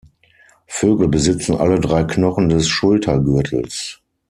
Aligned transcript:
Vögel 0.65 1.07
besitzen 1.09 1.57
alle 1.57 1.79
drei 1.79 2.03
Knochen 2.05 2.49
des 2.49 2.67
Schultergürtels. 2.67 4.01